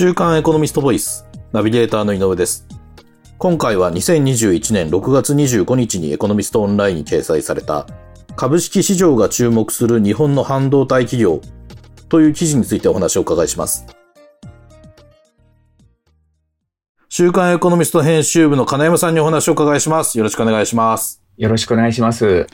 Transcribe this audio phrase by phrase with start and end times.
[0.00, 2.66] 週刊エコノミストボイス、ナビゲーターの井上です。
[3.36, 7.86] 今回は2021年6月25日にエコノミストオンラインに掲載された、
[8.34, 11.42] 株式市場が注目する日本の半導体企業
[12.08, 13.84] という記事についてお話をお伺いします。
[17.10, 20.16] 週刊エコノミスト編集部の金山さんにお話をお伺いします。
[20.16, 21.22] よろしくお願いします。
[21.36, 22.46] よろしくお願いします。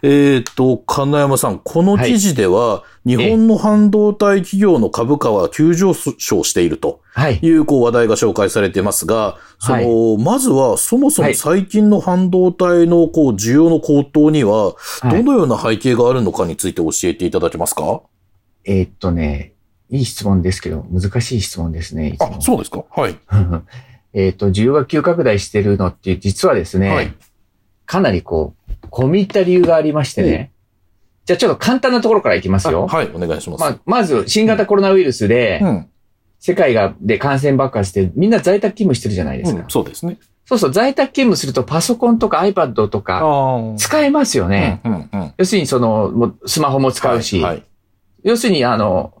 [0.00, 7.38] えっ、と、金山さん、この記事では、日本の半導体企業の株価は急上昇しているとはい。
[7.42, 18.00] いうこう話題が紹介されていますが、その、まずはそもそもはい最近の半導体のこう需要の高騰には、はいどのような背景があるのかについて教えていただけますか、
[18.64, 19.52] えーっとね、
[19.90, 22.16] いい質問ですけど、難しい質問ですね。
[22.20, 22.84] あ、そうですか？
[22.90, 23.16] はい。
[24.16, 27.12] えーっと、需要が急拡大してるのって、実はですね、はい
[27.86, 30.52] かなりこう、込み入った理由がありましてね。
[31.24, 32.86] じゃあちょっと簡単なところからいきますよ。
[32.90, 33.60] あはい、お願いします。
[33.60, 35.88] まあ、まず、新型コロナウイルスで、うん、
[36.38, 39.62] 世界が、で感染爆発して、みんな在宅勤務してるじゃないですか。
[39.62, 40.18] うん、そうですね。
[40.46, 44.80] そうそう、在宅勤務するとパソコンとか iPad とかあ使えますよね。
[44.84, 45.34] うん、うん、うん。
[45.38, 47.54] 要するにその、スマホも使うし、はい。
[47.54, 47.64] はい
[48.24, 49.12] 要するに、あの、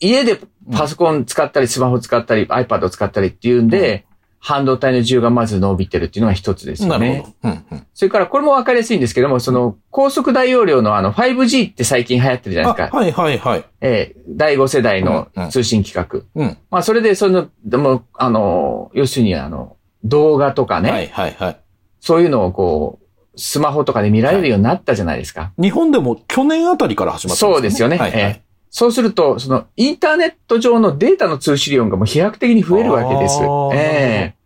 [0.00, 0.40] 家で
[0.72, 4.06] パソコン使ったり、スマホ使ったり、iPad を使ったりっていうんで、
[4.40, 7.08] 半導体の需要がまず伸びてるっていうのが一つですよね。
[7.08, 7.34] なるほど。
[7.42, 7.86] うん、うん。
[7.92, 12.96] それから、これもわかりやすいんですけども、その、高速大容量のあの、5G って最近流行ってるじゃないですか。
[12.96, 13.64] あはい、はい、はい。
[13.80, 16.26] えー第5世代のうんうん通信規格。
[16.34, 16.56] うん。
[16.70, 21.60] まあ、それで、その、でも、あの、要するに、あの、動画とかね、はい、はい、はい。
[22.00, 25.52] そういうのをこう、スマホとかで見られるようになったじゃないですか。
[25.60, 27.96] 日本でも去年あたりから始まったんそうですよね。
[27.96, 28.20] はい、はい。
[28.20, 33.40] えーそうすると、その、インターネット上のデータの通信量がもう飛躍的に増えるわけです。
[33.74, 34.38] ええ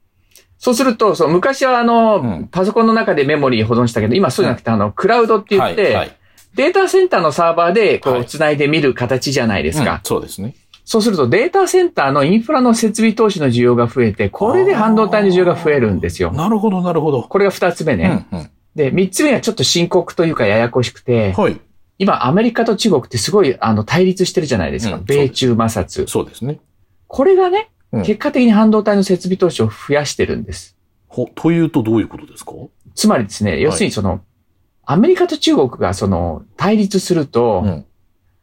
[0.59, 6.17] そうすると、その昔はあの、うんパソコンの中でメモリー保存したけど、今そうじゃなくて、あの、クラウドって言って、はい、はい。
[6.55, 10.01] データセンターのサーバーで、こう、はい繋いで見る形じゃないですうんか。
[10.05, 10.55] そうですね。
[10.85, 16.31] そうすると、データセンターのインフラの設備投資の需要が増えて、これで半導体の需要が増えるんですよ。
[16.33, 17.23] なるほど、なるほど。
[17.23, 18.27] これが二つ目ね。
[18.31, 18.51] うん、うん。
[18.77, 21.61] で、三つ目はちょっと深刻というかややこしくて、はい。
[22.03, 24.97] 今アメリカと中国ってすごい、あの、対立してるじゃないですか。
[24.97, 26.07] うん米中摩擦。
[26.09, 26.59] そうですね。
[27.07, 30.77] これがね、うん結果的に半導体の設備投資を増やしてるんです。
[31.09, 32.53] ほ、というとどういうことですか？
[32.95, 34.21] つまりですね、要するにその、
[34.85, 37.85] アメリカと中国がその、対立すると、うん。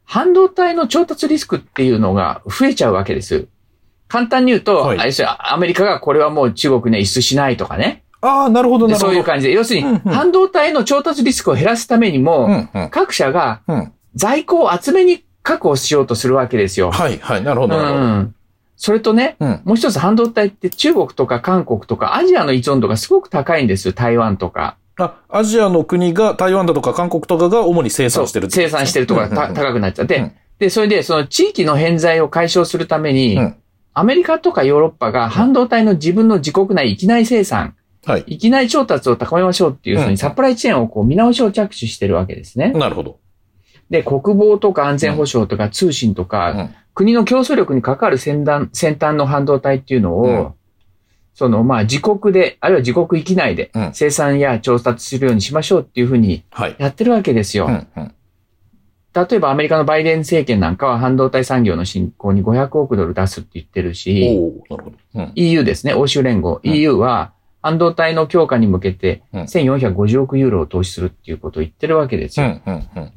[0.05, 3.47] 半導体の調達リスクっていうのが増えちゃうわけです。
[4.07, 8.03] 簡単に言うと、はいアメリカがこれはもう中国には輸出しないとかね。
[8.21, 9.13] ああ、なるほど、でなるほど。
[9.13, 12.89] そういう感じで、要するにうんうん半導体の調達リスクを減らすためにも、うん、うん。
[12.89, 13.93] 各社がうん。
[14.15, 16.91] 在庫を厚めに確保しようとするわけですよ。
[16.91, 17.43] はい、はい。
[17.43, 18.01] なるほど、なるほど。
[18.01, 18.35] うん。
[18.75, 19.61] それとね、うん。
[19.65, 23.93] もう一つ半導体って中国とか韓国とかアジアの依存度がすごく高いんです。
[23.93, 24.77] 台湾とか。
[24.97, 33.55] あ、アジアの国が、台湾だとか韓国とかが主に生産してる生産してるところがたうんうん高くなっちゃって、うんで、それでその地域の偏在を解消するために、うん
[33.91, 38.23] アメリカとかヨーロッパが半導体の自分の自国内域内生産、はい。
[38.27, 42.71] 域内調達を高めましょうっていう、うんそのサプライチェーンをこう見直しを着手してるわけですね。
[42.71, 43.19] なるほど。
[43.89, 50.53] で、国防とか安全保障とか通信とか、うん国の競争力に関わる先端先端の半導体っていうのを、うん
[51.33, 56.75] その、まあ、自国で、あるいは自国域内でうん生産や調達するようにしましょうっていうふうにはい。
[56.77, 57.67] やってるわけですよ。
[57.67, 58.13] うん、うん。
[59.13, 64.97] 例えばアメリカのバイデン政権なんかは半導体産業の振興に500億ドル出すって言ってるし、おおなるほど。
[65.15, 65.31] うん。
[65.35, 67.31] EU ですね、欧州連合、うん EU は
[67.61, 72.61] 半導体の強化に向けてうん1450億ユーロを投資するっていうことを言ってるわけですよ。
[72.65, 73.13] うん、うん、うん。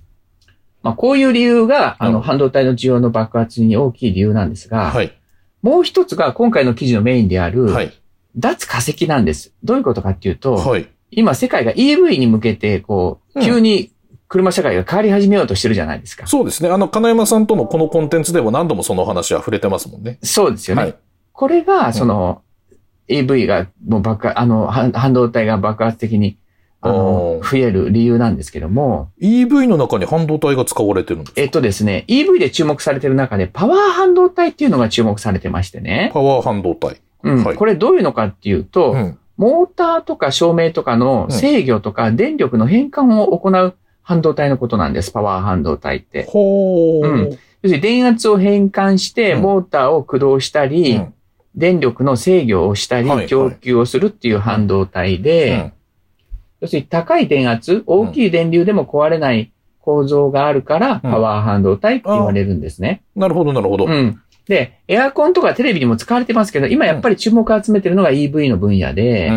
[0.82, 5.16] まあ、こういう理由が、あの、うん半導体の需要の爆発に大きい理由なんですが、はい。
[5.62, 7.92] もう一つが今回の記事のメインである、はい。
[8.36, 9.52] 脱化石なんです。
[9.62, 10.88] どういうことかっていうと、はい。
[11.10, 13.92] 今世界が EV に向けて、こう、うん急に
[14.28, 16.26] 車社会が変わり始めようとしてるじゃないですか。
[16.26, 16.70] そうですね。
[16.70, 20.18] あの、金山さんとのこのコンテンツでも何度もその話は触れてますもんね。
[20.22, 20.82] そうですよね。
[20.82, 20.94] はい。
[21.32, 22.40] これが、その、
[23.20, 26.36] EV がもう爆発、あの、半半導体が爆発的に、
[26.84, 31.40] あの増える理由なんですけども、EV の中に半導体が使われてるんですか？
[31.40, 36.10] えっとですね、EV で注目されてる中で、パワー半導体っていうのが注目されてましてね。
[36.12, 36.96] パワー半導体。
[37.22, 37.44] うん。
[37.44, 39.18] はいこれどういうのかっていうと、うん。
[39.36, 46.24] モーターとか照明とかの制御とか電力の変換を行う半導体のことなんです、パワー半導体って。
[46.24, 47.08] ほー。
[47.08, 51.14] うん要するに電圧を変換して、うんモーターを駆動したり、うん
[51.54, 55.72] 電力の制御をしたり供給をするっていう半導体うで、ん
[56.62, 59.50] 要するに高い電圧、大きい電流でも壊れない
[59.80, 63.02] 構造があるから、パワー半導体って言われるんですね。
[63.16, 63.86] なるほど、なるほど。
[63.86, 64.22] うん。
[64.46, 69.30] で、エアコンとかテレビにも使われてますけど、今やっぱり注目を集めてるのが EV の分野で。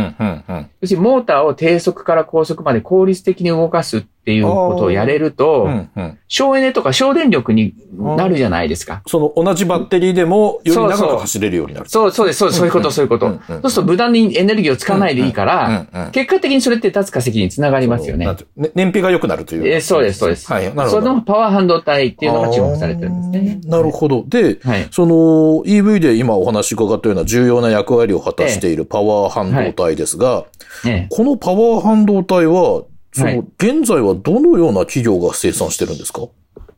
[0.81, 6.17] 要するにモーターを低速から高速まで効率的に動かすっっていうことをやれると、うんうん。
[6.27, 9.03] 省エネとか省電力になるじゃないですか。
[9.05, 11.89] その同じバッテリーでも、より長く走れるようになる。
[11.89, 13.27] そう、そうです、そうそういうこと、そういうこと。
[13.27, 18.25] うんうんそうすると無駄にエネルギーを使わないでいいから、うんうん結果的にそれって脱化石につながりますよね
[18.55, 19.67] ね燃費が良くなるという。
[19.67, 20.51] えーそうです、そうです。
[20.51, 21.13] はい、なるほそど。
[21.13, 23.61] のパワー半導体っていうのが注目されてるんですね。
[23.65, 24.23] なるほど。
[24.27, 24.87] で、はい。
[24.89, 25.13] その
[25.65, 30.45] EV で今お話伺ったような重要な役割を果たしているパワー半導体ですが、
[30.83, 32.83] ねこのパワー半導体は、
[33.15, 36.27] そはいの、現在はどのような企業が生産してるんですか？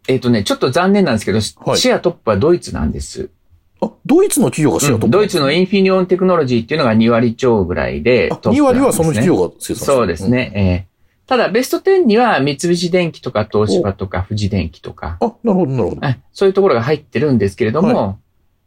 [0.07, 3.29] えっ、とね、ちょっと残念なんですけど、はいシェアトップはドイツなんです。
[3.81, 9.97] あ、ドイツの企業がシェアトップ、ドイツのインフィニオンテクノロジーっていうのが2割超ぐらいであトップ2割はその企業が生産してる。
[9.97, 10.51] そうですね。
[10.55, 10.97] えー
[11.27, 15.27] ただ、ベスト10には三菱電機とか東芝とか富士電機とか、うん。
[15.27, 16.07] あ、なるほど、なるほど。
[16.07, 18.17] あそういうところが入ってるんですけれども、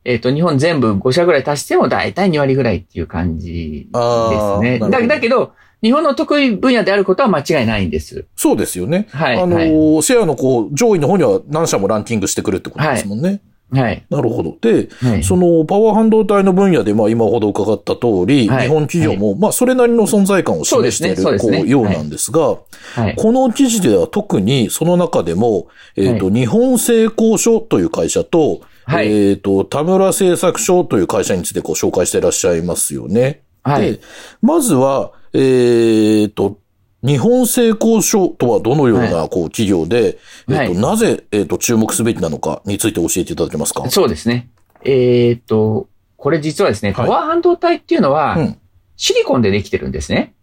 [0.05, 4.79] えっ、と、日本全部5社ぐらい足しても大体2割ぐらいっていう感じですね。
[4.79, 8.27] だだけど、日本の得意分野であることは間違いないんです。
[8.37, 9.07] そうですよね。
[9.11, 9.41] はい。
[9.41, 9.71] あのはい。
[9.71, 13.41] ーシェアのこう、上位の方には何社もランキングしてくるってことですもんね。
[13.73, 14.05] はい。
[14.11, 14.57] なるほど。
[14.61, 15.25] で、はい。
[15.25, 23.15] そのパワー半導体の分野で、まあ今ほど伺った通り、はい日本企業も、まあそれなりの存在感を示している、こうようなんですが、はい。
[23.17, 33.43] この記事では特にその中でも、えっ、と、日本製鋼所という会社と、はいえっ、と、田村製作所という会社についてご紹介していらっしゃいますよね。
[33.63, 34.01] はいで。
[34.43, 36.59] まずは、えっ、と、
[37.03, 40.19] 日本製鋼所とはどのような、こう、企業で、
[40.49, 43.89] えっ、はいと、なぜ、えっ、と、注目すべきなのかについて教えていただけますか？
[43.91, 44.51] そうですね。
[44.85, 48.57] えっ、と、これ実はですね、はいパワー半導体っていうのは、うん
[49.03, 50.35] シリコンでできてるんですね。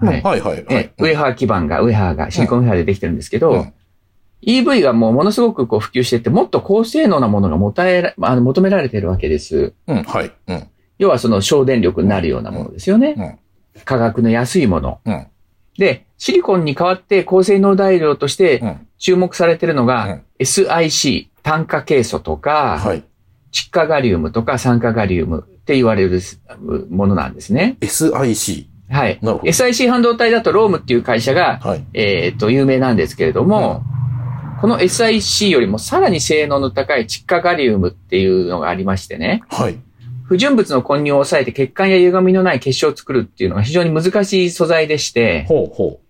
[0.00, 0.22] うんはい。
[0.22, 1.02] はい、はい、はえい。
[1.04, 3.72] ウェハー基板が、ウェハーがシリコンウェハーでできてるんですけど、うん
[4.44, 9.72] EV がもうものすごくこう普及していって、もっと高性能なものがもたえらあの求められているわけです。
[9.86, 10.32] うん、はい。
[10.48, 10.68] うん。
[10.98, 13.38] 要はその省電力になるようなものですよね。
[13.84, 15.00] 価格の安いもの。
[15.04, 15.26] うん。
[15.78, 18.86] で、シリコンに代わって高性能材料としてうん。
[18.98, 23.04] 注目されているのが、うん SIC、炭化ケイ素とか、はい。
[23.52, 26.20] 窒化ガリウムとか酸化ガリウムって言われる
[26.90, 27.76] ものなんですね。
[27.80, 28.66] SIC。
[28.90, 29.18] はい。
[29.20, 31.84] SIC 半導体だとロームっていう会社が、はい。
[31.94, 33.82] えっ、と、有名なんですけれども、
[34.60, 39.78] この SIC よりもさらに性能の高い窒化ガリウムっていうのがありましてね、はい。
[40.24, 46.00] 不純物の混入を抑えて血管や歪みのない結晶を作るっていうのが非常に難しい素材でして、ほうほ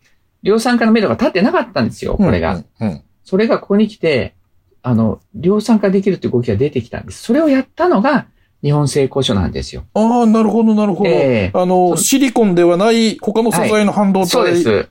[0.42, 2.16] 量産化の目処が立ってなかったんですよ、う。
[2.16, 2.62] これが。
[2.80, 2.88] うん。
[2.88, 3.02] うん。
[3.24, 4.34] それがここに来て、
[4.82, 7.22] あの、量産化できるっていう動きが出てきたんです。
[7.22, 8.26] それをやったのが
[8.62, 9.84] 日本製鋼所なんですよ。
[9.94, 11.10] ああ、なるほど、なるほど。
[11.10, 14.88] ええあの、シリコンではない他の素材の半導体そうです。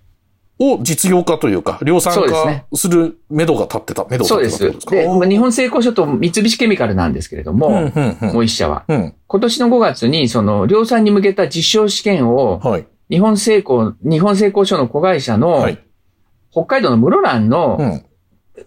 [0.62, 4.26] を実用化というか、量産化する目処が立ってた、目処。
[4.36, 8.34] が立ってたってで、ことまあ日本製鋼所と三菱ケミカルなんですけれども、うん、うん、うん。
[8.34, 8.86] もう一社は。
[8.88, 9.16] うん。
[9.26, 12.86] 今年の5月に、その、量産に向けた実証試験を、はい。
[13.10, 15.80] 日本製鋼、日本製鋼所の子会社の、はい。
[16.52, 18.06] 北海道の室蘭うのん。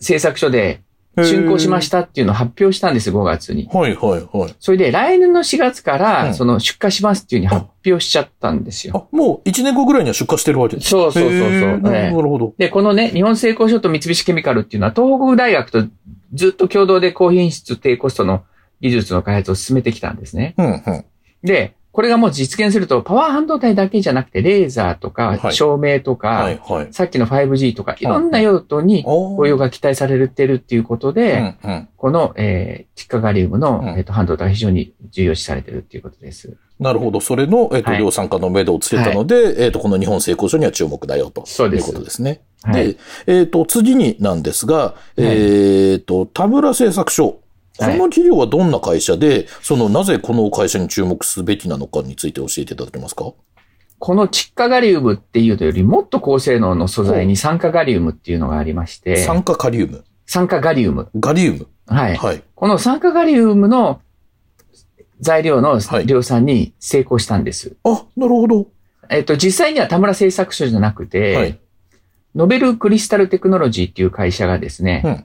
[0.00, 0.83] 製作所で
[1.16, 3.68] 竣工しましたっていうのを発表したんです、5月に。
[3.72, 4.54] はい、はい、はい。
[4.58, 9.08] それで、来年の4月かうんら、その、出荷しますっていうふうに発表しちゃったんですよ。
[9.12, 12.54] あ、もう1年後ぐらいには出荷してるわけですそうそうそうそうなるほど。
[12.58, 15.84] で、このね、日本製鋼所と三菱ケミカルっていうのは、東北大学と
[16.32, 18.42] ずっと共同で高品質低コストの
[18.80, 20.54] 技術の開発を進めてきたんですね。
[20.58, 21.04] うん、うん。
[21.42, 26.92] で、これがもう実現すると、パワー半導体だけじゃなくて、レーザーとか、はい照明とか、はい、はい。
[26.92, 31.88] さっきの 5G とか、いろんな用途にお応用が期待されてるっていうことで、うん、うん。
[31.96, 36.56] この、えー、窒化ガリウムの、うんえっ、と、半導体が非常に重要視されてるっていうことです。
[36.80, 37.20] なるほど。
[37.20, 41.46] それの、えっと、はい量産化の目処をつけたので、えっと、この日本製鋼所には注目だよと。
[41.46, 42.42] そうですいうことですね。
[42.64, 42.88] はい。
[42.88, 42.96] で、
[43.28, 47.38] えっ、と、次になんですが、えっ、と、田村製作所。
[47.78, 53.32] こはいの企業はどんな会社で、その、なぜこの会社に注目すべきなのかについて教えていただけますか？
[53.98, 60.04] この窒化ガリウムっていうのよりもっと高性能の素材に酸化ガリウムっていうのがありまして、酸化カリウム？
[60.26, 61.08] 酸化ガリウム。
[61.18, 61.68] ガリウム？
[61.86, 62.16] はい。
[62.16, 62.42] はい。
[62.54, 64.00] この酸化ガリウムの
[65.20, 67.76] 材料のはい量産に成功したんです。
[67.84, 68.66] あ、なるほど。
[69.08, 71.58] えっと、実際には田村製作所じゃなくて、はい。
[72.34, 75.24] ノベルクリスタルテクノロジーっていう会社がですね、うん。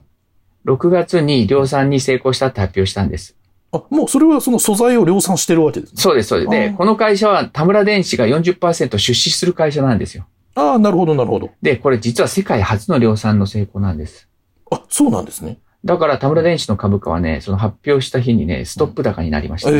[0.66, 3.36] 6月に量産に成功したって発表したんです。
[3.72, 6.00] あ、もうそれはその素材を量産してるわけですね。
[6.00, 6.50] そうです、そうです。
[6.50, 10.26] で、あーこの会社は田村電子が40%出資する会社なんですよ。
[10.54, 11.50] ああ、なるほど、なるほど。
[11.62, 14.28] で、これ実は世界初の量産の成功なんです。
[14.70, 15.58] あ、そうなんですね。
[15.84, 19.78] だから田村電子の株価はね、その発表した日にね、ストップ高になりました、えね。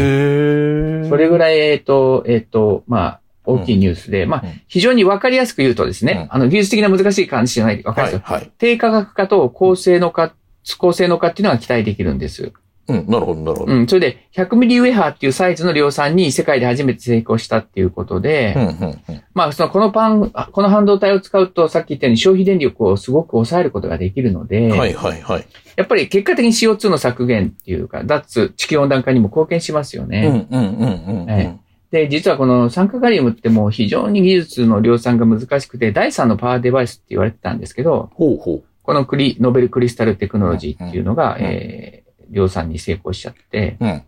[1.07, 8.35] えそれぐらい、えっ、と、えっ、と、まあ、大きいニュースで、まあうん、非常にわかりやすく言うとですね、うあの、技術的な難しい感じじゃない、わかりはい、やすい。
[8.35, 8.53] はい。
[8.59, 10.35] 低価格化と高性能化、
[10.79, 12.53] 高性能化っていうのが期待できるんです。
[12.89, 13.73] うん、なるほど、なるほど。
[13.73, 13.87] うん。
[13.87, 19.23] それで、100ミリウェハーっていうサイズの量産に世界で初めて成功したっていうことで、うん、うん、うん。
[19.33, 25.47] まあ、その、このパン、あこの半導体を使うと、さっき言ったように消費電力をすごく抑えることができるので、はい、はい、はい。
[25.77, 30.47] やっぱり結果的に CO2 の削減っていうか、脱地球温暖化にも貢献しますようん、ね。
[30.51, 31.27] うん、うん、うん。
[31.27, 38.63] はいで、実はこの酸化カリウムってもう非常に技術の量産が難しくて、第3のパワーデバイスって言われてたんですけど、ほうほう。
[38.91, 44.03] このクリ、ノベルクリスタルテクノロジーっていうのが、うんえー、量産に成功しちゃって、うん。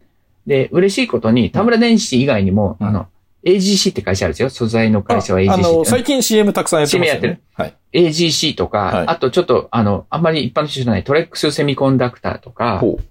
[0.45, 3.07] で、嬉しいことに、田村電子以外にも、うんあの、
[3.45, 4.51] AGC って会社あるんですよ。
[4.51, 5.85] 素材の会社は AGC あの。
[5.85, 7.21] 最近 CM たくさんやってますよ、ね。
[7.21, 8.09] CM やってはい。
[8.09, 13.05] AGC とか、はいあとちょっと、あの、あんまり一般の人じゃないトレックスセミコンダクターとか、ほう。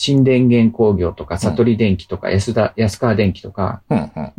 [0.00, 3.82] 新電源工業とか、悟り電機とか、安田、安川電機とか。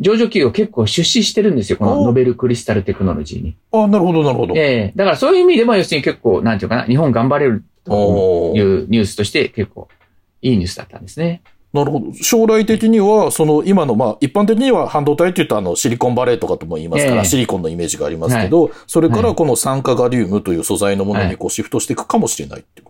[0.00, 1.76] 上場企業結構出資してるんですよ。
[1.76, 3.56] このおノベルクリスタルテクノロジーに。
[3.70, 4.54] あ、なるほど、なるほど。
[4.56, 9.88] ええだからそういう意味でも、要するに結構、なんていうかな、日本頑張れるというニュースとして結構
[10.40, 11.42] いいニュースだったんですね。
[11.74, 12.06] なるほど。
[12.14, 22.89] 将来的には、その今の、まあ、一般的には半導体って言うとあの、シリコンバレーとかとも言いますから、ええシリコンのイメージがありますけど、それからこの酸化ガリウムという素材のものにこうシフトしていくかもしれないってこ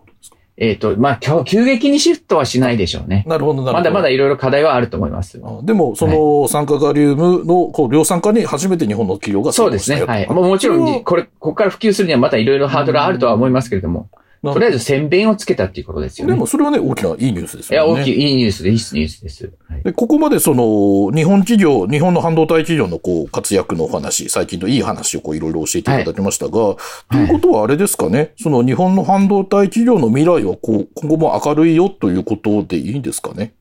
[0.61, 3.23] えっ、と、まあ、急激にシフトはしないでしょうね。
[3.25, 3.79] なるほど、なるほど。
[3.79, 5.41] まだまだいろいろ課題はあると思います。
[5.43, 10.03] あでも、その酸化ガリウムのこう量産化に初めて日本の企業が成そうですね。
[10.03, 10.29] はい。
[10.29, 16.33] もちろん、これ、ここから普及するにはまたいろいろハードルはあるとは思いますけれども、なとりあえず宣伝をつけたっていうことですよね。
[16.33, 18.01] でも、それはね、大きないいニュースですいや、よね。
[18.01, 19.51] 大きい、いいニュースで、いいニュースです。
[19.69, 26.77] はいで、ここまでその、日本企業、日本の半導体企業のこう、活躍のお話、最近のいい話をこう、いろいろ教えていただきましたが、と
[27.13, 33.53] いうことはあれですかね、その日本の半導体企業の未来はこう、今後も明るいよということでいいんですかね？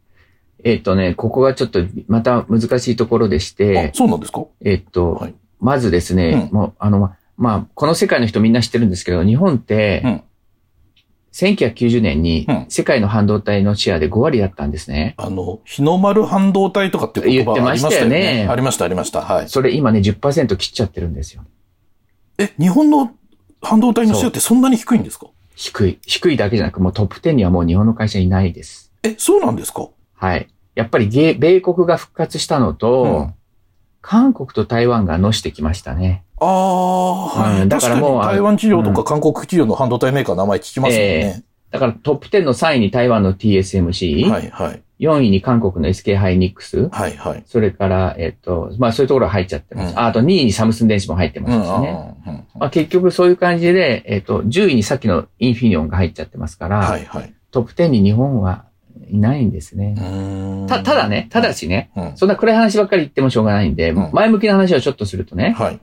[0.64, 4.44] えっ、とね、ここがちょっとまた難しいところでしあて、、そうなんですか？
[4.64, 10.22] えっ、と、はいまずですね、うんもう、あの、ままあ、この世界の人みんな知ってるんですけど、日本って、うん
[11.32, 15.14] 1990年にうん世界の半導体のシェアで5割だったんですね。
[15.16, 18.44] あの、日の丸半導体とかって言葉ありましたよ言ってましたよね。
[18.44, 19.20] ねありました、ありました。
[19.22, 19.49] はい。
[19.49, 21.44] それ今ね、10%切っちゃってるんですよ。
[22.38, 23.12] え、日本の
[23.62, 25.26] 半導体のシェアってそんなに低いんですか？
[25.54, 25.99] 低い。
[26.06, 28.92] 低いだけじゃなく、もうトップ10にはもう日本の会社いないです。
[29.02, 29.88] え、そうなんですか？
[30.14, 30.49] はい。
[30.75, 33.34] やっぱりゲ米国が復活したのと、うん
[34.02, 36.25] 韓国と台湾がのしてきましたね。
[36.40, 37.62] ああ、はい。
[37.62, 41.42] うんだからもう台湾企業とか韓国企業の半導体メーカーの名前聞きますもんね。
[41.70, 44.82] だからトップ10の3位に台湾の TSMC、はい、はい。
[45.00, 47.42] 4位に韓国の SK ハイニックス、はい、はい。
[47.47, 49.92] それから、えっと、まあそういうところが入っちゃってます。
[49.92, 52.14] うんああと2位にサムスン電子も入ってまうん、すしね。
[52.26, 57.35] うんうんまあ結局そういう感じで、えっと、10位にさっきのインフィニオンが入っちゃってますから、はい、はい。
[57.50, 58.64] トップ10に日本は
[59.09, 59.94] いないんですね。
[59.97, 65.80] うーんた、ただね、ただしね、うんそんな暗い話ばっかり言ってもしょうがないんで、うん前向きな話をちょっとするとね、はい。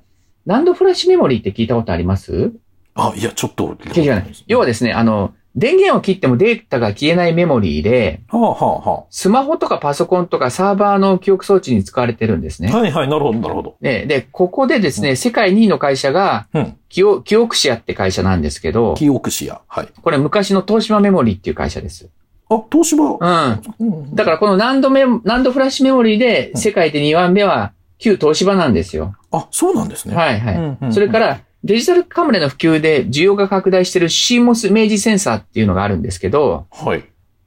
[0.47, 2.53] ランドフラッシュメモリーって聞いたことあります？
[2.95, 3.75] あ、いや、ちょっと。
[3.75, 4.25] 聞いたない。
[4.47, 12.69] 要はですね、あの、電源を切ってもデータが消えないメモリーで、はあ、はあ、はスマホとかパソコンとかサーバーの記憶装置に使われてるんですね。
[12.71, 12.77] あ。
[12.77, 13.75] はい、はい、なるほど、なるほど。
[13.81, 16.77] で、で、ここでですね、世界2位の会社が、うん。
[16.87, 19.61] キオ、キオクシアって会社なんですけど、キオクシア。
[19.67, 19.89] はい。
[20.01, 22.09] これ昔の東芝メモリーっていう会社です。
[22.49, 23.03] あ、東芝？
[23.03, 23.61] うん。
[23.79, 29.15] うんだからこのナンドメ、ナンドフラッシュメモリーで世界で2番目は旧東芝なんですよ。
[29.31, 30.15] あ、そうなんですね。
[30.15, 30.55] はいはい。
[30.55, 37.03] うんうんそれから、デジタルカメラの普及で需要が拡大している CMOS イメージセンサーっていうのがあるんですけど、はい。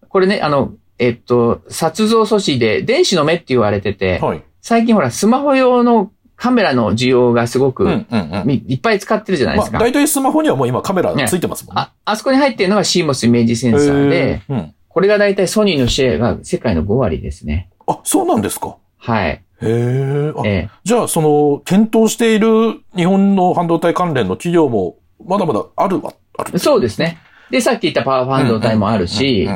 [0.08, 4.42] これね、あの、えっと、撮像素子で電子の目って言われてて、はい。
[4.60, 8.46] 最近ほら、スマホ用のカメラの需要がすごく、うん、うん、うん。
[8.46, 9.78] みいっぱい使ってるじゃないでまあ、すか。
[9.78, 11.82] 大体スマホにはもう今カメラついてますもんね。
[11.82, 14.74] あ、あそこに入ってるのが CMOS イメージセンサーで、うん。
[14.88, 17.70] これが大体ソニーのシェアが世界の5割ですね。
[17.86, 18.76] あ、そうなんですか。
[18.98, 19.42] はい。
[19.62, 20.32] へえ。
[20.36, 26.58] あ、えじゃあ、その、検討している日本の半導体関連の企業も、まだまだあるわ、あるえ。
[26.58, 27.18] そうですね。
[27.50, 29.48] で、さっき言ったパワー半導体もあるし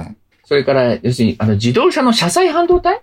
[0.44, 3.00] それから、要するに、あの、自動車の車載半導体？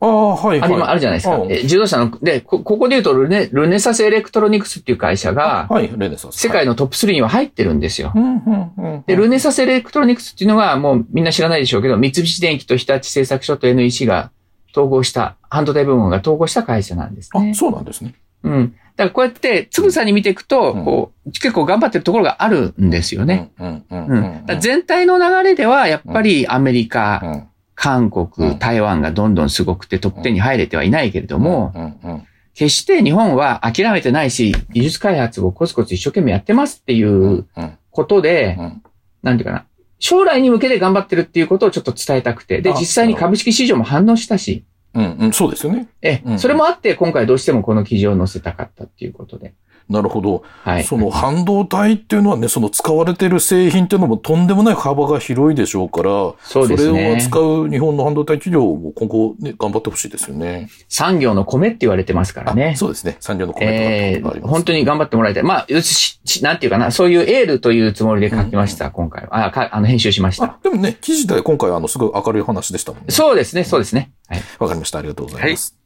[0.00, 0.70] ああ、はい、はい。
[0.70, 1.38] ありまあるじゃないですか。
[1.38, 6.38] 自動車の、で、こここで言うとルネ、ルネサスエレクトロニクスっていう会社が、はい、レネサス。
[6.38, 8.12] 世界のトップ3には入ってるんですよ。
[8.14, 9.04] うん、うん、うん。
[9.06, 14.30] で、ルネサスエレクトロニクスっていうのが、もうみんな知らないでしょうけど、三菱電機と日立製作所と NEC が
[14.74, 17.54] 統合した、半導体部門が統合した会社なんですねあ、。
[17.54, 18.14] そうなんですね。
[18.42, 18.74] うん。
[18.96, 23.50] だからこうやって、つぶさに見ていくと、うんこう、結構頑張ってるところがあるんですよね。
[23.58, 27.48] うん、うん、全体の流れでは、やっぱりアメリカ、うん。
[27.76, 32.26] 韓うん国、台湾がどんどんすごくてトップ10に入れてはいないけれども、うん、うん。
[32.54, 37.78] 決して日本は諦めてないし、技術開発をコツコツ一生懸命やってますっていううん。
[37.90, 38.82] ことで、うん
[39.22, 39.64] なんていうかな。
[40.04, 42.60] 将来に向けて頑張ってるっていうことをちょっと伝えたくて。
[42.60, 45.88] で、あ実際に株式市場も反応したし、うん、うん、そうですよね。
[46.02, 49.54] え、うんそれもあって今回どうしてもこの記事を載せたかったっていうことで。
[49.88, 50.42] なるほど。
[50.62, 50.84] はい。
[50.84, 60.70] その半導体っていうのはね、その使われてる製品っていうのもとんでもない幅が広いでしょうから、そうですねれを扱う日本の半導体企業も今後ね、頑張ってほしいですよね。
[60.88, 62.76] 産業の米って言われてますからねあ。
[62.76, 63.16] そうですね。
[63.20, 64.50] 産業のコメえントがあります。
[64.50, 65.42] ー本当に頑張ってもらいたい。
[65.42, 69.46] まあ、よし、しなんていうかな、そういうエールというつもりで書きました、今回は。
[69.46, 70.44] あ、か、あの、編集しました。
[70.44, 73.06] あ、でもね、記事で今回あの、すごい明るい話でしたもんね。
[73.10, 74.12] そうですね、そうですね。
[74.28, 74.42] はい。
[74.58, 74.98] わかりました。
[74.98, 75.83] ありがとうございます。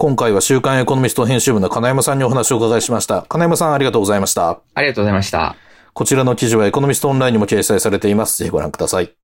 [0.00, 3.26] 今回は週刊エコノミスト編集部の金山さんにお話をお伺いしました。
[3.28, 4.62] 金山さんありがとうございました。
[4.72, 5.56] ありがとうございました。
[5.92, 8.38] こちらの記事はエコノミストオンラインにも掲載されています。
[8.38, 9.19] ぜひご覧ください。